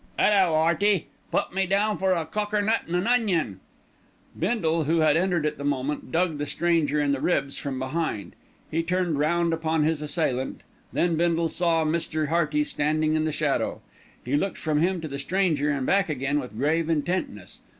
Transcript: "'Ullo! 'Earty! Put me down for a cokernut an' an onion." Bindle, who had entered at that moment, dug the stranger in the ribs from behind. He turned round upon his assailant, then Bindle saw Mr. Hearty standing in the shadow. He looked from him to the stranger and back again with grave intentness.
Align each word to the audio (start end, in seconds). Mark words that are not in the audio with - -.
"'Ullo! 0.17 0.67
'Earty! 0.67 1.09
Put 1.31 1.53
me 1.53 1.67
down 1.67 1.99
for 1.99 2.13
a 2.13 2.25
cokernut 2.25 2.85
an' 2.87 2.95
an 2.95 3.05
onion." 3.05 3.59
Bindle, 4.35 4.85
who 4.85 5.01
had 5.01 5.15
entered 5.15 5.45
at 5.45 5.59
that 5.59 5.63
moment, 5.63 6.11
dug 6.11 6.39
the 6.39 6.47
stranger 6.47 6.99
in 6.99 7.11
the 7.11 7.21
ribs 7.21 7.55
from 7.57 7.77
behind. 7.77 8.33
He 8.71 8.81
turned 8.81 9.19
round 9.19 9.53
upon 9.53 9.83
his 9.83 10.01
assailant, 10.01 10.61
then 10.91 11.17
Bindle 11.17 11.49
saw 11.49 11.85
Mr. 11.85 12.29
Hearty 12.29 12.63
standing 12.63 13.13
in 13.13 13.25
the 13.25 13.31
shadow. 13.31 13.81
He 14.25 14.35
looked 14.35 14.57
from 14.57 14.81
him 14.81 15.01
to 15.01 15.07
the 15.07 15.19
stranger 15.19 15.69
and 15.69 15.85
back 15.85 16.09
again 16.09 16.39
with 16.39 16.57
grave 16.57 16.89
intentness. 16.89 17.59